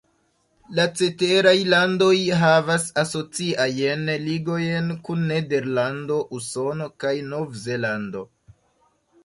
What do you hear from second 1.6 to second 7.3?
landoj havas asociajn ligojn kun Nederlando, Usono kaj